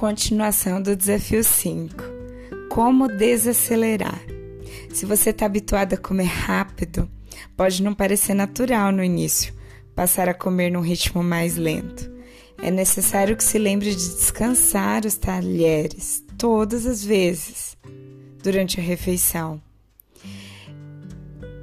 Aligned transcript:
Continuação 0.00 0.80
do 0.80 0.96
desafio 0.96 1.44
5. 1.44 1.94
Como 2.70 3.06
desacelerar? 3.06 4.18
Se 4.88 5.04
você 5.04 5.28
está 5.28 5.44
habituado 5.44 5.92
a 5.92 5.98
comer 5.98 6.24
rápido, 6.24 7.06
pode 7.54 7.82
não 7.82 7.92
parecer 7.92 8.32
natural 8.32 8.92
no 8.92 9.04
início 9.04 9.52
passar 9.94 10.26
a 10.26 10.32
comer 10.32 10.70
num 10.70 10.80
ritmo 10.80 11.22
mais 11.22 11.56
lento. 11.56 12.10
É 12.62 12.70
necessário 12.70 13.36
que 13.36 13.44
se 13.44 13.58
lembre 13.58 13.90
de 13.90 13.96
descansar 13.96 15.04
os 15.04 15.16
talheres 15.16 16.24
todas 16.38 16.86
as 16.86 17.04
vezes 17.04 17.76
durante 18.42 18.80
a 18.80 18.82
refeição. 18.82 19.60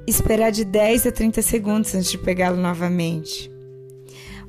Esperar 0.06 0.52
de 0.52 0.64
10 0.64 1.08
a 1.08 1.10
30 1.10 1.42
segundos 1.42 1.92
antes 1.92 2.12
de 2.12 2.18
pegá-lo 2.18 2.56
novamente. 2.56 3.50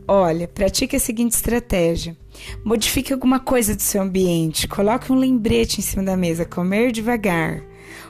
Olha, 0.08 0.48
pratique 0.48 0.96
a 0.96 1.00
seguinte 1.00 1.34
estratégia. 1.34 2.16
Modifique 2.64 3.14
alguma 3.14 3.40
coisa 3.40 3.76
do 3.76 3.82
seu 3.82 4.02
ambiente. 4.02 4.68
Coloque 4.68 5.12
um 5.12 5.16
lembrete 5.16 5.80
em 5.80 5.84
cima 5.84 6.04
da 6.04 6.18
mesa, 6.18 6.46
comer 6.46 6.92
devagar. 6.92 7.62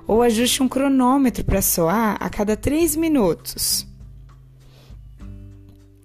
Ou 0.07 0.21
ajuste 0.21 0.63
um 0.63 0.67
cronômetro 0.67 1.43
para 1.43 1.61
soar 1.61 2.17
a 2.19 2.29
cada 2.29 2.55
3 2.55 2.95
minutos. 2.95 3.87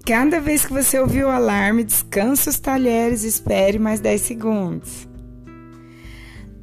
Cada 0.07 0.39
vez 0.39 0.67
que 0.67 0.73
você 0.73 0.99
ouvir 0.99 1.25
o 1.25 1.31
alarme, 1.31 1.83
descanse 1.83 2.49
os 2.49 2.59
talheres 2.59 3.25
e 3.25 3.29
espere 3.29 3.79
mais 3.79 4.01
10 4.01 4.21
segundos. 4.21 5.09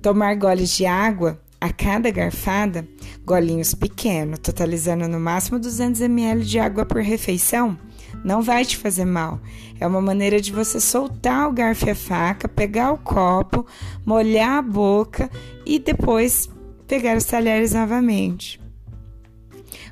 Tomar 0.01 0.35
goles 0.35 0.77
de 0.77 0.85
água 0.85 1.41
a 1.59 1.71
cada 1.71 2.11
garfada, 2.11 2.87
golinhos 3.25 3.73
pequenos, 3.73 4.39
totalizando 4.39 5.07
no 5.07 5.19
máximo 5.19 5.59
200 5.59 6.01
ml 6.01 6.43
de 6.43 6.59
água 6.59 6.85
por 6.85 7.01
refeição 7.01 7.77
não 8.23 8.41
vai 8.41 8.65
te 8.65 8.77
fazer 8.77 9.05
mal. 9.05 9.39
É 9.79 9.87
uma 9.87 10.01
maneira 10.01 10.39
de 10.39 10.51
você 10.51 10.79
soltar 10.79 11.47
o 11.47 11.53
garfo 11.53 11.87
e 11.87 11.89
a 11.89 11.95
faca, 11.95 12.47
pegar 12.47 12.91
o 12.91 12.97
copo, 12.97 13.65
molhar 14.05 14.59
a 14.59 14.61
boca 14.61 15.29
e 15.65 15.79
depois 15.79 16.49
pegar 16.87 17.17
os 17.17 17.25
talheres 17.25 17.73
novamente. 17.73 18.61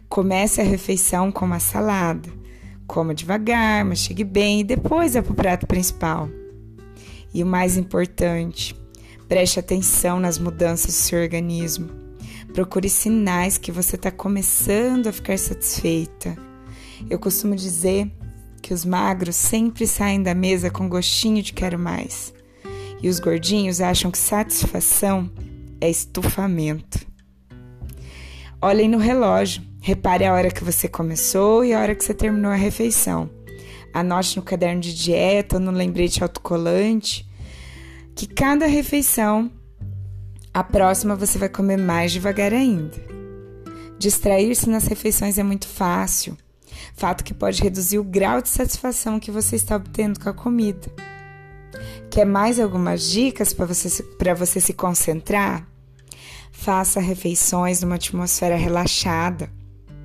Comece 0.08 0.61
a 0.61 0.63
refeição 0.63 1.31
com 1.31 1.45
uma 1.45 1.59
salada. 1.59 2.30
Coma 2.88 3.13
devagar, 3.13 3.86
mastigue 3.86 4.23
bem 4.23 4.61
e 4.61 4.64
depois 4.64 5.16
é 5.16 5.21
para 5.21 5.31
o 5.31 5.36
prato 5.36 5.67
principal. 5.67 6.27
E 7.33 7.43
o 7.43 7.45
mais 7.45 7.77
importante, 7.77 8.75
preste 9.27 9.59
atenção 9.59 10.19
nas 10.19 10.39
mudanças 10.39 10.88
do 10.88 10.91
seu 10.93 11.21
organismo. 11.21 11.89
Procure 12.53 12.89
sinais 12.89 13.59
que 13.59 13.71
você 13.71 13.95
está 13.95 14.09
começando 14.09 15.08
a 15.08 15.11
ficar 15.11 15.38
satisfeita. 15.38 16.36
Eu 17.08 17.19
costumo 17.19 17.55
dizer 17.55 18.11
que 18.59 18.73
os 18.73 18.85
magros 18.85 19.35
sempre 19.35 19.88
saem 19.88 20.21
da 20.21 20.35
mesa 20.35 20.69
com 20.69 20.89
gostinho 20.89 21.41
de 21.41 21.53
quero 21.53 21.79
mais. 21.79 22.33
E 23.02 23.07
os 23.07 23.19
gordinhos 23.19 23.81
acham 23.81 24.11
que 24.11 24.17
satisfação 24.17 25.29
é 25.79 25.89
estufamento. 25.89 27.07
Olhem 28.61 28.89
no 28.89 28.97
relógio, 28.97 29.63
repare 29.81 30.25
a 30.25 30.33
hora 30.33 30.52
que 30.52 30.63
você 30.63 30.87
começou 30.87 31.63
e 31.63 31.73
a 31.73 31.80
hora 31.80 31.95
que 31.95 32.03
você 32.03 32.13
terminou 32.13 32.52
a 32.52 32.55
refeição. 32.55 33.30
Anote 33.93 34.35
no 34.35 34.43
caderno 34.43 34.81
de 34.81 34.93
dieta 34.93 35.55
ou 35.55 35.61
no 35.61 35.71
lembrete 35.71 36.21
autocolante 36.21 37.27
que 38.13 38.27
cada 38.27 38.65
refeição, 38.65 39.49
a 40.53 40.61
próxima 40.61 41.15
você 41.15 41.37
vai 41.37 41.47
comer 41.47 41.77
mais 41.77 42.11
devagar 42.11 42.53
ainda. 42.53 42.97
Distrair-se 43.97 44.69
nas 44.69 44.85
refeições 44.85 45.37
é 45.37 45.43
muito 45.43 45.67
fácil 45.67 46.37
fato 46.95 47.23
que 47.23 47.33
pode 47.33 47.61
reduzir 47.61 47.99
o 47.99 48.03
grau 48.03 48.41
de 48.41 48.49
satisfação 48.49 49.19
que 49.19 49.31
você 49.31 49.55
está 49.55 49.75
obtendo 49.75 50.19
com 50.19 50.29
a 50.29 50.33
comida. 50.33 50.91
Quer 52.09 52.25
mais 52.25 52.59
algumas 52.59 53.09
dicas 53.09 53.53
para 53.53 53.65
você, 53.65 54.03
você 54.37 54.59
se 54.59 54.73
concentrar? 54.73 55.67
Faça 56.52 56.99
refeições 56.99 57.81
numa 57.81 57.95
atmosfera 57.95 58.55
relaxada. 58.55 59.52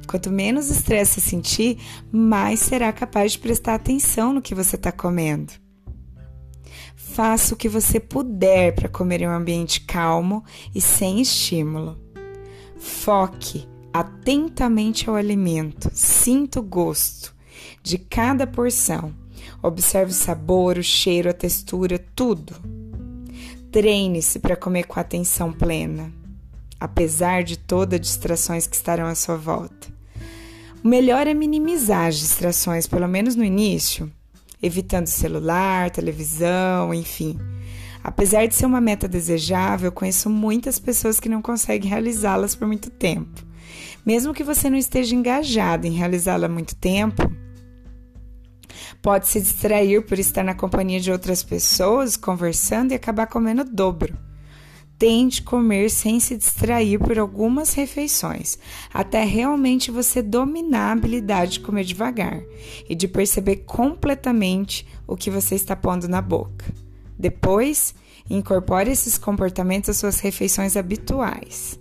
Quanto 0.06 0.30
menos 0.30 0.70
estresse 0.70 1.20
sentir, 1.20 1.78
mais 2.12 2.60
será 2.60 2.92
capaz 2.92 3.32
de 3.32 3.38
prestar 3.38 3.74
atenção 3.74 4.32
no 4.32 4.42
que 4.42 4.54
você 4.54 4.76
está 4.76 4.92
comendo. 4.92 5.52
Faça 6.94 7.54
o 7.54 7.56
que 7.56 7.68
você 7.68 7.98
puder 7.98 8.74
para 8.74 8.88
comer 8.88 9.22
em 9.22 9.28
um 9.28 9.32
ambiente 9.32 9.80
calmo 9.80 10.44
e 10.74 10.80
sem 10.80 11.20
estímulo. 11.20 11.98
Foque 12.76 13.66
atentamente 13.94 15.08
ao 15.08 15.14
alimento, 15.14 15.88
sinta 15.94 16.58
o 16.58 16.62
gosto 16.64 17.32
de 17.80 17.96
cada 17.96 18.44
porção. 18.44 19.14
Observe 19.62 20.10
o 20.10 20.14
sabor, 20.14 20.76
o 20.78 20.82
cheiro, 20.82 21.30
a 21.30 21.32
textura, 21.32 22.04
tudo. 22.16 22.56
Treine-se 23.70 24.40
para 24.40 24.56
comer 24.56 24.88
com 24.88 24.98
atenção 24.98 25.52
plena, 25.52 26.12
apesar 26.80 27.44
de 27.44 27.56
todas 27.56 28.00
as 28.00 28.06
distrações 28.06 28.66
que 28.66 28.74
estarão 28.74 29.06
à 29.06 29.14
sua 29.14 29.36
volta. 29.36 29.94
O 30.82 30.88
melhor 30.88 31.28
é 31.28 31.32
minimizar 31.32 32.08
as 32.08 32.18
distrações, 32.18 32.88
pelo 32.88 33.06
menos 33.06 33.36
no 33.36 33.44
início, 33.44 34.10
evitando 34.60 35.06
celular, 35.06 35.88
televisão, 35.90 36.92
enfim. 36.92 37.38
Apesar 38.02 38.46
de 38.46 38.56
ser 38.56 38.66
uma 38.66 38.80
meta 38.80 39.06
desejável, 39.06 39.92
conheço 39.92 40.28
muitas 40.28 40.80
pessoas 40.80 41.20
que 41.20 41.28
não 41.28 41.40
conseguem 41.40 41.88
realizá-las 41.88 42.56
por 42.56 42.66
muito 42.66 42.90
tempo. 42.90 43.53
Mesmo 44.04 44.34
que 44.34 44.44
você 44.44 44.68
não 44.68 44.76
esteja 44.76 45.14
engajado 45.14 45.86
em 45.86 45.92
realizá-la 45.92 46.46
há 46.46 46.48
muito 46.48 46.76
tempo, 46.76 47.22
pode 49.00 49.28
se 49.28 49.40
distrair 49.40 50.04
por 50.04 50.18
estar 50.18 50.42
na 50.42 50.54
companhia 50.54 51.00
de 51.00 51.10
outras 51.10 51.42
pessoas, 51.42 52.16
conversando 52.16 52.92
e 52.92 52.94
acabar 52.94 53.26
comendo 53.26 53.62
o 53.62 53.64
dobro. 53.64 54.16
Tente 54.98 55.42
comer 55.42 55.90
sem 55.90 56.20
se 56.20 56.36
distrair 56.36 56.98
por 56.98 57.18
algumas 57.18 57.74
refeições, 57.74 58.58
até 58.92 59.24
realmente 59.24 59.90
você 59.90 60.22
dominar 60.22 60.90
a 60.90 60.92
habilidade 60.92 61.52
de 61.52 61.60
comer 61.60 61.84
devagar 61.84 62.40
e 62.88 62.94
de 62.94 63.08
perceber 63.08 63.56
completamente 63.66 64.86
o 65.06 65.16
que 65.16 65.30
você 65.30 65.54
está 65.54 65.74
pondo 65.74 66.08
na 66.08 66.22
boca. 66.22 66.64
Depois, 67.18 67.94
incorpore 68.30 68.90
esses 68.90 69.18
comportamentos 69.18 69.90
às 69.90 69.96
suas 69.96 70.20
refeições 70.20 70.76
habituais. 70.76 71.78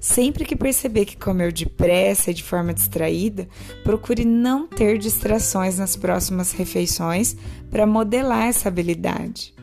Sempre 0.00 0.44
que 0.44 0.54
perceber 0.54 1.04
que 1.04 1.16
comeu 1.16 1.50
depressa 1.50 2.30
e 2.30 2.34
de 2.34 2.42
forma 2.42 2.72
distraída, 2.72 3.48
procure 3.82 4.24
não 4.24 4.66
ter 4.66 4.98
distrações 4.98 5.78
nas 5.78 5.96
próximas 5.96 6.52
refeições 6.52 7.36
para 7.70 7.86
modelar 7.86 8.48
essa 8.48 8.68
habilidade. 8.68 9.54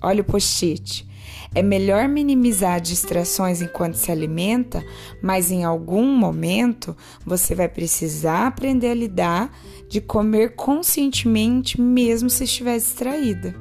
Olha 0.00 0.22
o 0.22 0.24
post-it. 0.24 1.06
É 1.54 1.62
melhor 1.62 2.08
minimizar 2.08 2.80
distrações 2.80 3.60
enquanto 3.60 3.94
se 3.94 4.10
alimenta, 4.10 4.82
mas 5.22 5.50
em 5.50 5.64
algum 5.64 6.06
momento 6.16 6.96
você 7.24 7.54
vai 7.54 7.68
precisar 7.68 8.46
aprender 8.46 8.88
a 8.88 8.94
lidar 8.94 9.58
de 9.88 10.00
comer 10.00 10.54
conscientemente, 10.56 11.80
mesmo 11.80 12.30
se 12.30 12.44
estiver 12.44 12.78
distraída. 12.78 13.54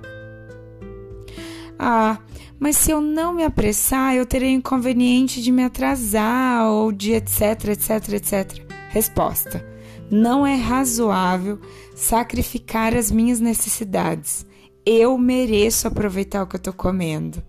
Ah, 1.77 2.19
mas 2.61 2.77
se 2.77 2.91
eu 2.91 3.01
não 3.01 3.33
me 3.33 3.43
apressar, 3.43 4.15
eu 4.15 4.23
terei 4.23 4.51
inconveniente 4.51 5.41
de 5.41 5.51
me 5.51 5.63
atrasar 5.63 6.67
ou 6.67 6.91
de 6.91 7.11
etc, 7.11 7.69
etc, 7.69 8.09
etc. 8.13 8.63
Resposta: 8.89 9.65
Não 10.11 10.45
é 10.45 10.53
razoável 10.53 11.59
sacrificar 11.95 12.95
as 12.95 13.09
minhas 13.09 13.39
necessidades. 13.39 14.45
Eu 14.85 15.17
mereço 15.17 15.87
aproveitar 15.87 16.43
o 16.43 16.45
que 16.45 16.55
eu 16.55 16.59
estou 16.59 16.71
comendo. 16.71 17.41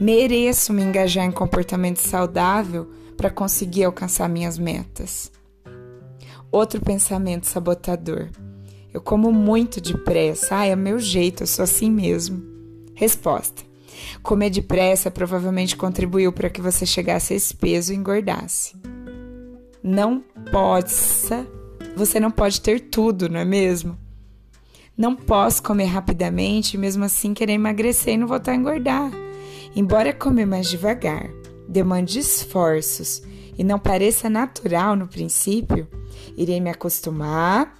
Mereço 0.00 0.72
me 0.72 0.82
engajar 0.82 1.26
em 1.26 1.30
comportamento 1.30 1.98
saudável 1.98 2.90
para 3.18 3.28
conseguir 3.28 3.84
alcançar 3.84 4.30
minhas 4.30 4.56
metas. 4.56 5.30
Outro 6.50 6.80
pensamento 6.80 7.46
sabotador. 7.46 8.30
Eu 8.94 9.02
como 9.02 9.30
muito 9.30 9.78
depressa. 9.78 10.56
Ah, 10.56 10.66
é 10.66 10.74
meu 10.74 10.98
jeito, 10.98 11.42
eu 11.42 11.46
sou 11.46 11.64
assim 11.64 11.90
mesmo. 11.90 12.42
Resposta: 12.94 13.73
Comer 14.22 14.50
depressa 14.50 15.10
provavelmente 15.10 15.76
contribuiu 15.76 16.32
para 16.32 16.50
que 16.50 16.60
você 16.60 16.84
chegasse 16.86 17.32
a 17.32 17.36
esse 17.36 17.54
peso 17.54 17.92
e 17.92 17.96
engordasse. 17.96 18.74
Não 19.82 20.22
possa, 20.50 21.46
você 21.96 22.18
não 22.18 22.30
pode 22.30 22.60
ter 22.60 22.80
tudo, 22.80 23.28
não 23.28 23.40
é 23.40 23.44
mesmo? 23.44 23.98
Não 24.96 25.16
posso 25.16 25.62
comer 25.62 25.86
rapidamente 25.86 26.78
mesmo 26.78 27.04
assim 27.04 27.34
querer 27.34 27.54
emagrecer 27.54 28.14
e 28.14 28.16
não 28.16 28.26
voltar 28.26 28.52
a 28.52 28.56
engordar. 28.56 29.10
Embora 29.74 30.12
comer 30.12 30.46
mais 30.46 30.68
devagar 30.68 31.28
demande 31.68 32.18
esforços 32.18 33.22
e 33.58 33.64
não 33.64 33.78
pareça 33.78 34.30
natural 34.30 34.94
no 34.94 35.08
princípio, 35.08 35.88
irei 36.36 36.60
me 36.60 36.70
acostumar 36.70 37.74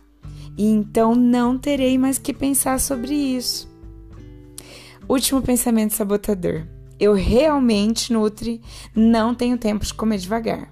e 0.56 0.66
então 0.66 1.14
não 1.14 1.58
terei 1.58 1.96
mais 1.98 2.18
que 2.18 2.32
pensar 2.32 2.80
sobre 2.80 3.14
isso. 3.14 3.73
Último 5.08 5.42
pensamento 5.42 5.92
sabotador. 5.92 6.66
Eu 6.98 7.12
realmente, 7.12 8.12
Nutri, 8.12 8.62
não 8.94 9.34
tenho 9.34 9.58
tempo 9.58 9.84
de 9.84 9.92
comer 9.92 10.18
devagar. 10.18 10.70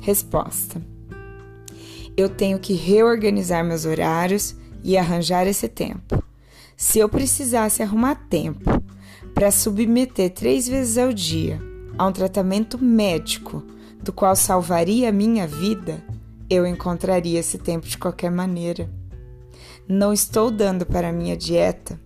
Resposta. 0.00 0.80
Eu 2.16 2.28
tenho 2.28 2.58
que 2.58 2.72
reorganizar 2.72 3.62
meus 3.62 3.84
horários 3.84 4.56
e 4.82 4.96
arranjar 4.96 5.46
esse 5.46 5.68
tempo. 5.68 6.22
Se 6.74 6.98
eu 6.98 7.08
precisasse 7.08 7.82
arrumar 7.82 8.14
tempo 8.14 8.82
para 9.34 9.50
submeter 9.50 10.30
três 10.30 10.66
vezes 10.66 10.96
ao 10.96 11.12
dia 11.12 11.60
a 11.98 12.06
um 12.06 12.12
tratamento 12.12 12.82
médico 12.82 13.62
do 14.02 14.10
qual 14.10 14.34
salvaria 14.34 15.10
a 15.10 15.12
minha 15.12 15.46
vida, 15.46 16.02
eu 16.48 16.66
encontraria 16.66 17.38
esse 17.38 17.58
tempo 17.58 17.86
de 17.86 17.98
qualquer 17.98 18.30
maneira. 18.30 18.88
Não 19.86 20.14
estou 20.14 20.50
dando 20.50 20.86
para 20.86 21.10
a 21.10 21.12
minha 21.12 21.36
dieta 21.36 22.00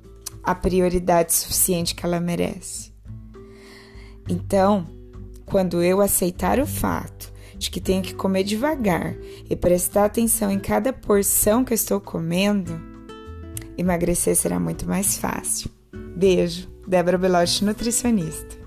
a 0.44 0.54
prioridade 0.54 1.32
suficiente 1.32 1.94
que 1.94 2.04
ela 2.04 2.20
merece. 2.20 2.92
Então, 4.28 4.86
quando 5.44 5.82
eu 5.82 6.00
aceitar 6.00 6.58
o 6.58 6.66
fato 6.66 7.32
de 7.56 7.70
que 7.70 7.80
tenho 7.80 8.02
que 8.02 8.14
comer 8.14 8.44
devagar 8.44 9.14
e 9.48 9.54
prestar 9.56 10.04
atenção 10.04 10.50
em 10.50 10.58
cada 10.58 10.92
porção 10.92 11.64
que 11.64 11.72
eu 11.72 11.76
estou 11.76 12.00
comendo, 12.00 12.80
emagrecer 13.76 14.36
será 14.36 14.58
muito 14.58 14.86
mais 14.86 15.16
fácil. 15.16 15.70
Beijo, 16.16 16.68
Débora 16.86 17.18
Belotti, 17.18 17.64
nutricionista. 17.64 18.63